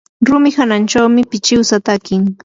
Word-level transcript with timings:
rumi 0.27 0.51
hanachawmi 0.57 1.21
pichiwsa 1.31 1.77
takin. 1.79 2.23